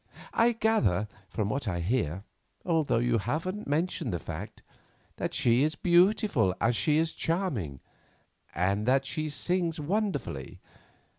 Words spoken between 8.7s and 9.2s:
that